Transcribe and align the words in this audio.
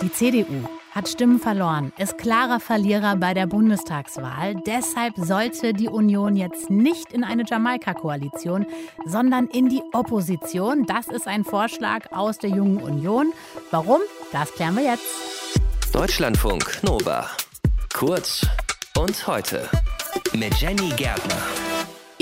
Die 0.00 0.12
CDU 0.12 0.68
hat 0.92 1.08
Stimmen 1.08 1.38
verloren, 1.38 1.92
ist 1.96 2.18
klarer 2.18 2.60
Verlierer 2.60 3.16
bei 3.16 3.34
der 3.34 3.46
Bundestagswahl. 3.46 4.56
Deshalb 4.66 5.14
sollte 5.16 5.72
die 5.72 5.88
Union 5.88 6.36
jetzt 6.36 6.70
nicht 6.70 7.12
in 7.12 7.24
eine 7.24 7.44
Jamaika-Koalition, 7.46 8.66
sondern 9.06 9.46
in 9.46 9.68
die 9.68 9.82
Opposition. 9.92 10.86
Das 10.86 11.06
ist 11.08 11.26
ein 11.26 11.44
Vorschlag 11.44 12.12
aus 12.12 12.38
der 12.38 12.50
Jungen 12.50 12.78
Union. 12.78 13.32
Warum? 13.70 14.00
Das 14.32 14.52
klären 14.52 14.76
wir 14.76 14.84
jetzt. 14.84 15.06
Deutschlandfunk 15.92 16.82
Nova. 16.82 17.30
Kurz 17.94 18.46
und 18.98 19.26
heute 19.26 19.68
mit 20.34 20.54
Jenny 20.56 20.90
Gärtner. 20.90 21.71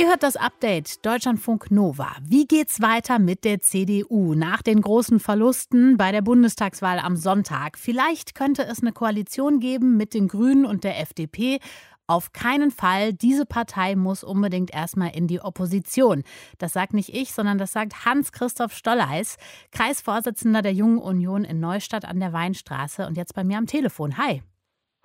Ihr 0.01 0.09
hört 0.09 0.23
das 0.23 0.37
Update 0.37 1.05
Deutschlandfunk 1.05 1.71
Nova. 1.71 2.16
Wie 2.23 2.46
geht's 2.46 2.80
weiter 2.80 3.19
mit 3.19 3.45
der 3.45 3.61
CDU 3.61 4.33
nach 4.33 4.62
den 4.62 4.80
großen 4.80 5.21
Verlusten 5.21 5.98
bei 5.98 6.11
der 6.11 6.23
Bundestagswahl 6.23 6.98
am 6.98 7.16
Sonntag? 7.16 7.77
Vielleicht 7.77 8.34
könnte 8.34 8.62
es 8.62 8.80
eine 8.80 8.92
Koalition 8.92 9.61
geben 9.61 9.98
mit 9.98 10.15
den 10.15 10.27
Grünen 10.27 10.65
und 10.65 10.84
der 10.84 10.98
FDP. 11.01 11.59
Auf 12.06 12.33
keinen 12.33 12.70
Fall, 12.70 13.12
diese 13.12 13.45
Partei 13.45 13.95
muss 13.95 14.25
unbedingt 14.25 14.73
erstmal 14.73 15.15
in 15.15 15.27
die 15.27 15.42
Opposition. 15.42 16.25
Das 16.56 16.73
sagt 16.73 16.95
nicht 16.95 17.14
ich, 17.14 17.34
sondern 17.34 17.59
das 17.59 17.73
sagt 17.73 18.06
Hans-Christoph 18.06 18.73
Stolleis, 18.73 19.37
Kreisvorsitzender 19.70 20.62
der 20.62 20.73
Jungen 20.73 20.97
Union 20.97 21.45
in 21.45 21.61
Neustadt 21.61 22.06
an 22.06 22.20
der 22.20 22.33
Weinstraße 22.33 23.06
und 23.06 23.19
jetzt 23.19 23.34
bei 23.34 23.45
mir 23.45 23.59
am 23.59 23.67
Telefon. 23.67 24.17
Hi. 24.17 24.42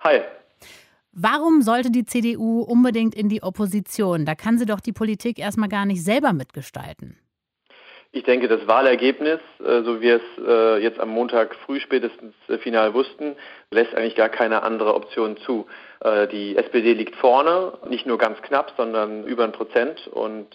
Hi. 0.00 0.22
Warum 1.18 1.62
sollte 1.62 1.90
die 1.90 2.04
CDU 2.04 2.60
unbedingt 2.60 3.14
in 3.14 3.30
die 3.30 3.42
Opposition? 3.42 4.26
Da 4.26 4.34
kann 4.34 4.58
sie 4.58 4.66
doch 4.66 4.80
die 4.80 4.92
Politik 4.92 5.38
erstmal 5.38 5.70
gar 5.70 5.86
nicht 5.86 6.04
selber 6.04 6.34
mitgestalten. 6.34 7.18
Ich 8.12 8.24
denke, 8.24 8.48
das 8.48 8.66
Wahlergebnis, 8.66 9.40
äh, 9.60 9.82
so 9.82 9.96
wie 9.96 10.02
wir 10.02 10.16
es 10.16 10.46
äh, 10.46 10.82
jetzt 10.82 11.00
am 11.00 11.08
Montag 11.08 11.54
früh 11.64 11.80
spätestens 11.80 12.34
äh, 12.48 12.58
final 12.58 12.92
wussten, 12.92 13.34
lässt 13.70 13.94
eigentlich 13.94 14.14
gar 14.14 14.28
keine 14.28 14.62
andere 14.62 14.94
Option 14.94 15.38
zu. 15.38 15.66
Die 16.30 16.56
SPD 16.56 16.92
liegt 16.92 17.16
vorne, 17.16 17.78
nicht 17.88 18.04
nur 18.04 18.18
ganz 18.18 18.40
knapp, 18.42 18.74
sondern 18.76 19.24
über 19.24 19.44
ein 19.44 19.52
Prozent 19.52 20.06
und 20.08 20.46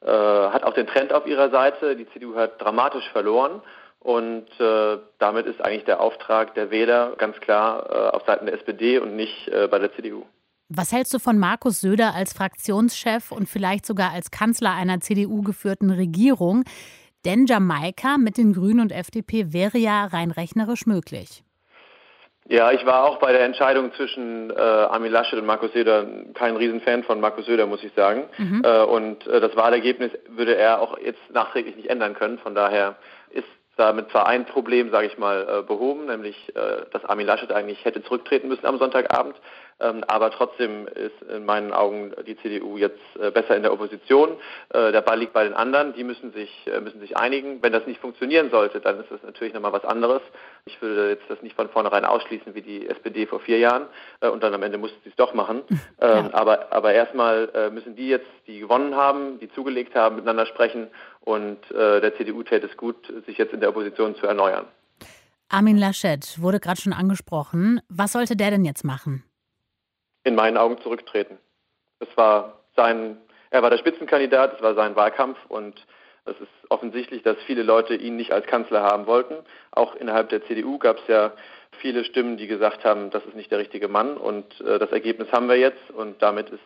hat 0.00 0.62
auch 0.62 0.74
den 0.74 0.86
Trend 0.86 1.12
auf 1.12 1.26
ihrer 1.26 1.50
Seite. 1.50 1.96
Die 1.96 2.08
CDU 2.10 2.36
hat 2.36 2.62
dramatisch 2.62 3.08
verloren. 3.10 3.60
Und 4.04 4.46
äh, 4.60 4.98
damit 5.18 5.46
ist 5.46 5.64
eigentlich 5.64 5.86
der 5.86 5.98
Auftrag 6.00 6.54
der 6.54 6.70
Wähler 6.70 7.14
ganz 7.16 7.40
klar 7.40 7.88
äh, 7.90 8.14
auf 8.14 8.26
Seiten 8.26 8.44
der 8.44 8.54
SPD 8.54 8.98
und 8.98 9.16
nicht 9.16 9.48
äh, 9.48 9.66
bei 9.66 9.78
der 9.78 9.94
CDU. 9.96 10.24
Was 10.68 10.92
hältst 10.92 11.14
du 11.14 11.18
von 11.18 11.38
Markus 11.38 11.80
Söder 11.80 12.14
als 12.14 12.34
Fraktionschef 12.34 13.32
und 13.32 13.48
vielleicht 13.48 13.86
sogar 13.86 14.12
als 14.12 14.30
Kanzler 14.30 14.74
einer 14.74 15.00
CDU-geführten 15.00 15.90
Regierung? 15.90 16.64
Denn 17.24 17.46
Jamaika 17.46 18.18
mit 18.18 18.36
den 18.36 18.52
Grünen 18.52 18.80
und 18.80 18.92
FDP 18.92 19.54
wäre 19.54 19.78
ja 19.78 20.04
rein 20.04 20.30
rechnerisch 20.30 20.84
möglich. 20.84 21.42
Ja, 22.46 22.72
ich 22.72 22.84
war 22.84 23.04
auch 23.04 23.20
bei 23.20 23.32
der 23.32 23.40
Entscheidung 23.40 23.90
zwischen 23.94 24.50
äh, 24.50 24.54
Armin 24.54 25.10
Laschet 25.10 25.38
und 25.38 25.46
Markus 25.46 25.72
Söder 25.72 26.06
kein 26.34 26.56
Riesenfan 26.56 27.04
von 27.04 27.20
Markus 27.20 27.46
Söder, 27.46 27.66
muss 27.66 27.82
ich 27.82 27.92
sagen. 27.94 28.24
Mhm. 28.36 28.62
Äh, 28.62 28.82
und 28.82 29.26
äh, 29.26 29.40
das 29.40 29.56
Wahlergebnis 29.56 30.12
würde 30.28 30.54
er 30.54 30.82
auch 30.82 30.98
jetzt 30.98 31.22
nachträglich 31.32 31.76
nicht 31.76 31.88
ändern 31.88 32.12
können. 32.12 32.38
Von 32.38 32.54
daher 32.54 32.96
ist 33.30 33.48
damit 33.76 34.10
zwar 34.10 34.26
ein 34.26 34.46
Problem, 34.46 34.90
sage 34.90 35.06
ich 35.08 35.18
mal, 35.18 35.46
äh, 35.48 35.62
behoben, 35.62 36.06
nämlich 36.06 36.36
äh, 36.54 36.84
dass 36.92 37.04
Armin 37.04 37.26
Laschet 37.26 37.52
eigentlich 37.52 37.84
hätte 37.84 38.02
zurücktreten 38.02 38.48
müssen 38.48 38.66
am 38.66 38.78
Sonntagabend. 38.78 39.36
Ähm, 39.80 40.04
aber 40.06 40.30
trotzdem 40.30 40.86
ist 40.86 41.20
in 41.28 41.44
meinen 41.44 41.72
Augen 41.72 42.12
die 42.28 42.36
CDU 42.36 42.76
jetzt 42.76 43.00
äh, 43.20 43.32
besser 43.32 43.56
in 43.56 43.62
der 43.62 43.72
Opposition. 43.72 44.36
Der 44.72 45.00
Ball 45.02 45.18
liegt 45.18 45.32
bei 45.32 45.44
den 45.44 45.54
anderen, 45.54 45.94
die 45.94 46.04
müssen 46.04 46.32
sich, 46.32 46.50
müssen 46.82 47.00
sich 47.00 47.16
einigen. 47.16 47.62
Wenn 47.62 47.72
das 47.72 47.86
nicht 47.86 48.00
funktionieren 48.00 48.50
sollte, 48.50 48.80
dann 48.80 49.00
ist 49.00 49.10
das 49.10 49.22
natürlich 49.22 49.54
nochmal 49.54 49.72
was 49.72 49.84
anderes. 49.84 50.22
Ich 50.64 50.80
würde 50.80 51.10
jetzt 51.10 51.24
das 51.28 51.42
nicht 51.42 51.54
von 51.54 51.68
vornherein 51.68 52.04
ausschließen 52.04 52.54
wie 52.54 52.62
die 52.62 52.88
SPD 52.88 53.26
vor 53.26 53.40
vier 53.40 53.58
Jahren 53.58 53.86
und 54.20 54.42
dann 54.42 54.54
am 54.54 54.62
Ende 54.62 54.78
musste 54.78 54.96
sie 55.04 55.10
es 55.10 55.16
doch 55.16 55.34
machen. 55.34 55.62
Ja. 56.00 56.18
Ähm, 56.18 56.30
aber, 56.32 56.72
aber 56.72 56.92
erstmal 56.92 57.70
müssen 57.72 57.94
die 57.94 58.08
jetzt, 58.08 58.26
die 58.46 58.58
gewonnen 58.58 58.94
haben, 58.94 59.38
die 59.38 59.50
zugelegt 59.52 59.94
haben, 59.94 60.16
miteinander 60.16 60.44
sprechen 60.44 60.88
und 61.24 61.58
äh, 61.70 62.00
der 62.00 62.16
CDU 62.16 62.42
täte 62.42 62.66
es 62.66 62.76
gut, 62.76 62.96
sich 63.26 63.38
jetzt 63.38 63.54
in 63.54 63.60
der 63.60 63.70
Opposition 63.70 64.14
zu 64.16 64.26
erneuern. 64.26 64.66
Armin 65.48 65.78
Laschet 65.78 66.40
wurde 66.40 66.60
gerade 66.60 66.80
schon 66.80 66.92
angesprochen. 66.92 67.80
Was 67.88 68.12
sollte 68.12 68.36
der 68.36 68.50
denn 68.50 68.64
jetzt 68.64 68.84
machen? 68.84 69.24
In 70.24 70.34
meinen 70.34 70.56
Augen 70.56 70.78
zurücktreten. 70.82 71.38
Es 72.00 72.08
war 72.16 72.60
sein, 72.76 73.18
er 73.50 73.62
war 73.62 73.70
der 73.70 73.78
Spitzenkandidat, 73.78 74.56
es 74.56 74.62
war 74.62 74.74
sein 74.74 74.96
Wahlkampf 74.96 75.38
und 75.48 75.86
es 76.26 76.38
ist 76.40 76.70
offensichtlich, 76.70 77.22
dass 77.22 77.36
viele 77.46 77.62
Leute 77.62 77.94
ihn 77.94 78.16
nicht 78.16 78.32
als 78.32 78.46
Kanzler 78.46 78.82
haben 78.82 79.06
wollten. 79.06 79.36
Auch 79.70 79.94
innerhalb 79.94 80.30
der 80.30 80.44
CDU 80.46 80.78
gab 80.78 80.98
es 80.98 81.06
ja 81.06 81.32
viele 81.80 82.04
Stimmen, 82.04 82.36
die 82.36 82.46
gesagt 82.46 82.84
haben, 82.84 83.10
das 83.10 83.24
ist 83.24 83.36
nicht 83.36 83.50
der 83.50 83.58
richtige 83.58 83.88
Mann 83.88 84.16
und 84.16 84.60
äh, 84.60 84.78
das 84.78 84.90
Ergebnis 84.90 85.30
haben 85.32 85.48
wir 85.48 85.56
jetzt 85.56 85.90
und 85.90 86.20
damit 86.22 86.50
ist 86.50 86.62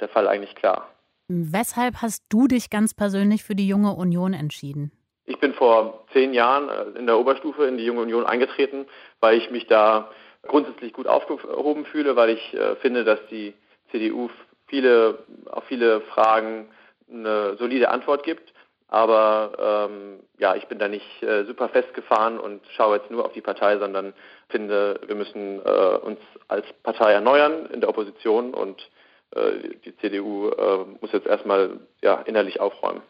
der 0.00 0.08
Fall 0.08 0.28
eigentlich 0.28 0.54
klar. 0.54 0.88
Weshalb 1.28 2.02
hast 2.02 2.22
du 2.28 2.46
dich 2.46 2.70
ganz 2.70 2.94
persönlich 2.94 3.42
für 3.42 3.56
die 3.56 3.66
Junge 3.66 3.92
Union 3.94 4.32
entschieden? 4.32 4.92
Ich 5.24 5.40
bin 5.40 5.54
vor 5.54 6.06
zehn 6.12 6.32
Jahren 6.32 6.68
äh, 6.68 6.98
in 6.98 7.06
der 7.06 7.18
Oberstufe 7.18 7.66
in 7.66 7.78
die 7.78 7.84
Junge 7.84 8.02
Union 8.02 8.24
eingetreten, 8.24 8.86
weil 9.20 9.36
ich 9.36 9.50
mich 9.50 9.66
da 9.66 10.10
grundsätzlich 10.46 10.92
gut 10.92 11.08
aufgehoben 11.08 11.84
fühle, 11.86 12.14
weil 12.14 12.30
ich 12.30 12.54
äh, 12.54 12.76
finde, 12.76 13.02
dass 13.02 13.18
die 13.28 13.54
CDU 13.90 14.30
viele, 14.68 15.18
auf 15.50 15.64
viele 15.64 16.00
Fragen 16.02 16.68
eine 17.10 17.56
solide 17.56 17.90
Antwort 17.90 18.22
gibt. 18.22 18.52
Aber 18.88 19.88
ähm, 19.90 20.20
ja, 20.38 20.54
ich 20.54 20.68
bin 20.68 20.78
da 20.78 20.86
nicht 20.86 21.22
äh, 21.24 21.44
super 21.44 21.68
festgefahren 21.68 22.38
und 22.38 22.62
schaue 22.76 22.98
jetzt 22.98 23.10
nur 23.10 23.24
auf 23.24 23.32
die 23.32 23.40
Partei, 23.40 23.78
sondern 23.78 24.14
finde, 24.48 25.00
wir 25.04 25.16
müssen 25.16 25.60
äh, 25.64 25.96
uns 26.02 26.20
als 26.46 26.66
Partei 26.84 27.12
erneuern 27.12 27.66
in 27.66 27.80
der 27.80 27.90
Opposition 27.90 28.54
und 28.54 28.88
die 29.34 29.96
CDU 29.96 30.48
äh, 30.48 30.84
muss 31.00 31.12
jetzt 31.12 31.26
erstmal 31.26 31.80
ja, 32.02 32.20
innerlich 32.22 32.60
aufräumen. 32.60 33.02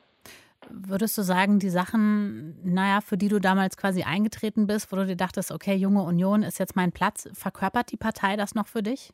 Würdest 0.68 1.16
du 1.16 1.22
sagen, 1.22 1.58
die 1.58 1.68
Sachen, 1.68 2.58
naja, 2.64 3.00
für 3.00 3.16
die 3.16 3.28
du 3.28 3.38
damals 3.38 3.76
quasi 3.76 4.02
eingetreten 4.02 4.66
bist, 4.66 4.90
wo 4.90 4.96
du 4.96 5.06
dir 5.06 5.16
dachtest, 5.16 5.52
okay, 5.52 5.74
Junge 5.74 6.02
Union 6.02 6.42
ist 6.42 6.58
jetzt 6.58 6.74
mein 6.74 6.92
Platz, 6.92 7.28
verkörpert 7.34 7.92
die 7.92 7.96
Partei 7.96 8.36
das 8.36 8.54
noch 8.54 8.66
für 8.66 8.82
dich? 8.82 9.10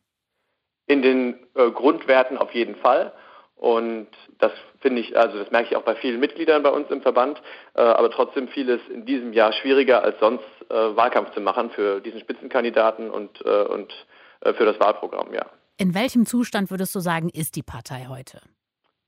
In 0.87 1.03
den 1.03 1.35
äh, 1.55 1.71
Grundwerten 1.71 2.39
auf 2.39 2.53
jeden 2.55 2.77
Fall. 2.77 3.13
Und 3.57 4.09
das 4.39 4.51
finde 4.81 5.03
ich, 5.03 5.17
also 5.17 5.39
das 5.39 5.51
merke 5.51 5.69
ich 5.71 5.77
auch 5.77 5.85
bei 5.85 5.95
vielen 5.95 6.21
Mitgliedern 6.21 6.63
bei 6.63 6.71
uns 6.71 6.91
im 6.91 7.03
Verband, 7.03 7.41
äh, 7.75 7.83
aber 7.83 8.11
trotzdem 8.11 8.49
vieles 8.49 8.81
in 8.89 9.05
diesem 9.05 9.33
Jahr 9.33 9.53
schwieriger 9.53 10.03
als 10.03 10.19
sonst 10.19 10.45
äh, 10.69 10.75
Wahlkampf 10.75 11.33
zu 11.33 11.41
machen 11.41 11.71
für 11.71 12.01
diesen 12.01 12.21
Spitzenkandidaten 12.21 13.11
und, 13.11 13.45
äh, 13.45 13.63
und 13.65 13.93
äh, 14.41 14.55
für 14.55 14.65
das 14.65 14.81
Wahlprogramm, 14.81 15.33
ja. 15.33 15.47
In 15.77 15.95
welchem 15.95 16.27
Zustand 16.27 16.71
würdest 16.71 16.95
du 16.95 17.01
sagen, 17.01 17.29
ist 17.29 17.57
die 17.57 17.63
Partei 17.63 18.07
heute? 18.09 18.41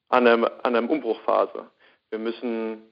An 0.09 0.27
einer, 0.27 0.51
an 0.65 0.75
einer 0.75 0.91
Umbruchphase. 0.91 1.71
Wir 2.11 2.19
müssen 2.19 2.83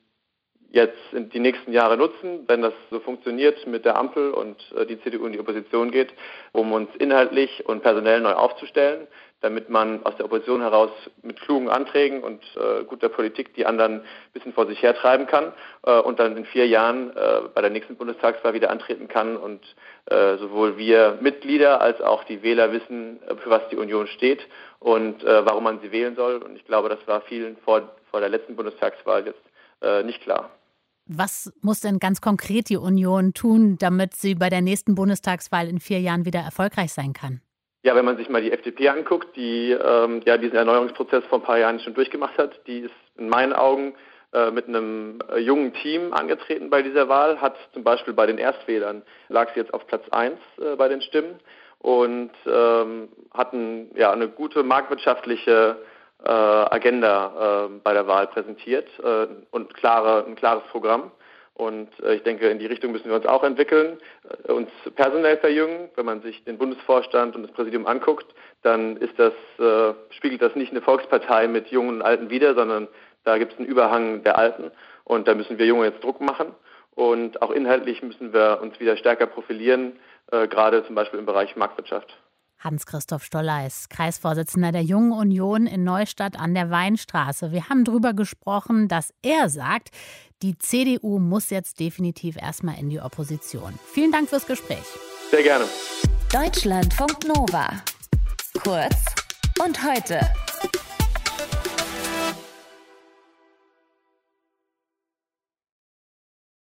jetzt 0.73 0.99
die 1.13 1.39
nächsten 1.39 1.73
Jahre 1.73 1.99
nutzen, 1.99 2.45
wenn 2.49 2.63
das 2.63 2.73
so 2.91 2.99
funktioniert 3.01 3.67
mit 3.67 3.85
der 3.85 3.97
Ampel 3.97 4.31
und 4.31 4.57
äh, 4.75 4.87
die 4.87 5.01
CDU 5.03 5.27
in 5.27 5.33
die 5.33 5.41
Opposition 5.41 5.91
geht, 5.91 6.13
um 6.53 6.73
uns 6.73 6.89
inhaltlich 6.99 7.65
und 7.67 7.83
personell 7.83 8.21
neu 8.21 8.33
aufzustellen, 8.33 9.07
damit 9.43 9.69
man 9.69 10.05
aus 10.05 10.17
der 10.17 10.25
Opposition 10.25 10.63
heraus 10.63 10.91
mit 11.23 11.41
klugen 11.41 11.69
Anträgen 11.69 12.23
und 12.23 12.43
äh, 12.57 12.85
guter 12.85 13.11
Politik 13.11 13.55
die 13.55 13.67
anderen 13.67 14.01
ein 14.01 14.33
bisschen 14.33 14.55
vor 14.55 14.67
sich 14.67 14.83
hertreiben 14.83 15.27
kann 15.27 15.53
äh, 15.85 15.99
und 15.99 16.19
dann 16.19 16.37
in 16.39 16.47
vier 16.47 16.67
Jahren 16.67 17.15
äh, 17.15 17.43
bei 17.55 17.61
der 17.61 17.71
nächsten 17.71 17.97
Bundestagswahl 17.97 18.55
wieder 18.55 18.71
antreten 18.71 19.09
kann 19.09 19.37
und 19.37 19.61
äh, 20.07 20.37
sowohl 20.39 20.79
wir 20.79 21.19
Mitglieder 21.21 21.83
als 21.83 22.01
auch 22.01 22.25
die 22.25 22.43
Wähler 22.43 22.73
wissen, 22.73 23.21
äh, 23.25 23.35
für 23.37 23.51
was 23.51 23.69
die 23.69 23.77
Union 23.77 24.07
steht 24.07 24.41
und 24.79 25.23
warum 25.23 25.63
man 25.63 25.79
sie 25.81 25.93
wählen 25.93 26.17
soll. 26.17 26.39
Und 26.39 26.57
ich 26.57 26.65
glaube, 26.65 26.89
das 26.89 26.99
war 27.07 27.21
vielen 27.21 27.57
vor, 27.59 27.83
vor 28.11 28.19
der 28.19 28.29
letzten 28.29 28.57
Bundestagswahl 28.57 29.25
jetzt 29.25 30.05
nicht 30.05 30.21
klar. 30.23 30.51
Was 31.15 31.53
muss 31.61 31.81
denn 31.81 31.99
ganz 31.99 32.21
konkret 32.21 32.71
die 32.71 32.79
Union 32.79 33.35
tun, 33.35 33.77
damit 33.79 34.15
sie 34.15 34.35
bei 34.35 34.49
der 34.49 34.63
nächsten 34.63 34.95
Bundestagswahl 34.95 35.69
in 35.69 35.79
vier 35.79 36.01
Jahren 36.01 36.25
wieder 36.25 36.41
erfolgreich 36.41 36.93
sein 36.93 37.13
kann? 37.13 37.43
Ja, 37.83 37.95
wenn 37.95 38.05
man 38.05 38.17
sich 38.17 38.29
mal 38.29 38.41
die 38.41 38.53
FDP 38.53 38.89
anguckt, 38.89 39.37
die 39.37 39.73
ähm, 39.73 40.23
ja 40.25 40.39
diesen 40.39 40.57
Erneuerungsprozess 40.57 41.25
vor 41.29 41.41
ein 41.41 41.45
paar 41.45 41.59
Jahren 41.59 41.81
schon 41.81 41.95
durchgemacht 41.95 42.39
hat, 42.39 42.67
die 42.67 42.81
ist 42.81 42.95
in 43.19 43.29
meinen 43.29 43.53
Augen 43.53 43.95
äh, 44.33 44.51
mit 44.51 44.69
einem 44.69 45.19
äh, 45.31 45.39
jungen 45.39 45.75
Team 45.75 46.13
angetreten 46.13 46.71
bei 46.71 46.83
dieser 46.83 47.09
Wahl, 47.09 47.41
hat 47.41 47.57
zum 47.75 47.83
Beispiel 47.83 48.15
bei 48.15 48.25
den 48.25 48.39
Erstwählern 48.39 49.03
lag 49.29 49.53
sie 49.53 49.61
jetzt 49.61 49.75
auf 49.75 49.87
Platz 49.87 50.09
1 50.11 50.39
äh, 50.59 50.77
bei 50.77 50.89
den 50.89 51.03
Stimmen 51.03 51.35
und 51.81 52.31
ähm, 52.47 53.09
hatten 53.35 53.91
ja 53.97 54.13
eine 54.13 54.29
gute 54.29 54.63
marktwirtschaftliche 54.63 55.77
äh, 56.25 56.29
Agenda 56.29 57.67
äh, 57.67 57.79
bei 57.83 57.93
der 57.93 58.07
Wahl 58.07 58.27
präsentiert 58.29 58.89
äh, 59.03 59.27
und 59.51 59.75
klare, 59.75 60.25
ein 60.27 60.35
klares 60.35 60.65
Programm. 60.71 61.11
Und 61.55 61.89
äh, 62.03 62.15
ich 62.15 62.23
denke, 62.23 62.49
in 62.49 62.59
die 62.59 62.67
Richtung 62.67 62.93
müssen 62.93 63.09
wir 63.09 63.17
uns 63.17 63.27
auch 63.27 63.45
entwickeln, 63.45 63.99
äh, 64.49 64.53
uns 64.53 64.71
personell 64.95 65.37
verjüngen. 65.37 65.91
Wenn 65.97 66.07
man 66.07 66.23
sich 66.23 66.43
den 66.45 66.59
Bundesvorstand 66.59 67.37
und 67.37 67.43
das 67.43 67.53
Präsidium 67.53 67.87
anguckt, 67.87 68.27
dann 68.63 68.97
ist 68.97 69.19
das, 69.19 69.35
äh, 69.59 69.95
spiegelt 70.11 70.43
das 70.43 70.57
nicht 70.57 70.71
eine 70.71 70.81
Volkspartei 70.81 71.49
mit 71.49 71.69
Jungen 71.69 71.97
und 71.97 72.03
Alten 72.03 72.31
wider, 72.31 72.55
sondern 72.55 72.89
da 73.25 73.39
gibt 73.39 73.53
es 73.53 73.59
einen 73.59 73.69
Überhang 73.69 74.23
der 74.25 74.39
Alten. 74.39 74.71
Und 75.05 75.29
da 75.29 75.35
müssen 75.35 75.59
wir 75.59 75.67
Junge 75.67 75.87
jetzt 75.87 76.03
Druck 76.03 76.21
machen. 76.21 76.55
Und 76.95 77.41
auch 77.43 77.51
inhaltlich 77.51 78.03
müssen 78.03 78.33
wir 78.33 78.61
uns 78.63 78.79
wieder 78.81 78.97
stärker 78.97 79.27
profilieren, 79.27 79.99
äh, 80.31 80.47
gerade 80.49 80.85
zum 80.87 80.95
Beispiel 80.95 81.19
im 81.19 81.27
Bereich 81.27 81.57
Marktwirtschaft. 81.57 82.17
Hans-Christoph 82.63 83.25
Stoller 83.25 83.67
ist 83.67 83.91
Kreisvorsitzender 83.91 84.71
der 84.71 84.83
Jungen 84.83 85.13
Union 85.13 85.67
in 85.67 85.83
Neustadt 85.83 86.39
an 86.39 86.55
der 86.55 86.71
Weinstraße. 86.71 87.51
Wir 87.51 87.69
haben 87.69 87.85
darüber 87.85 88.15
gesprochen, 88.15 88.87
dass 88.87 89.13
er 89.23 89.49
sagt, 89.49 89.91
die 90.43 90.57
CDU 90.57 91.19
muss 91.19 91.51
jetzt 91.51 91.81
definitiv 91.81 92.37
erstmal 92.37 92.79
in 92.79 92.89
die 92.89 93.01
Opposition. 93.01 93.79
Vielen 93.93 94.13
Dank 94.13 94.29
fürs 94.29 94.47
Gespräch. 94.47 94.85
Sehr 95.31 95.43
gerne. 95.43 95.65
Deutschlandfunk 96.33 97.27
Nova. 97.27 97.69
Kurz 98.63 98.97
und 99.61 99.85
heute. 99.85 100.21